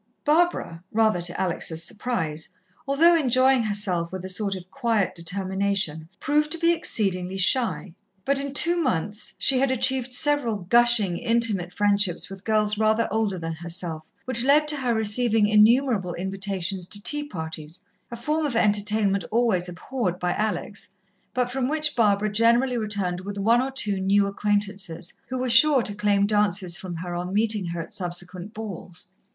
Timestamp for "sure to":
25.47-25.93